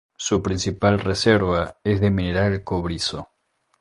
Su 0.17 0.41
principal 0.41 0.99
reserva 0.99 1.77
es 1.83 2.01
de 2.01 2.09
mineral 2.09 2.63
cobrizo. 2.63 3.29